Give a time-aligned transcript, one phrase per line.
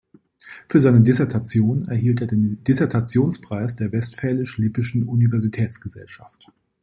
[0.67, 6.47] Für seine Dissertation erhielt er den Dissertationspreis der "Westfälisch-Lippischen Universitätsgesellschaft".